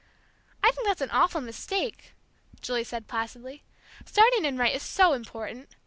[0.63, 2.13] "I think that's an awful mistake,"
[2.59, 3.61] Julie said placidly.
[4.03, 5.69] "Starting in right is so important.